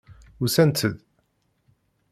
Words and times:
Usant-d. 0.43 0.79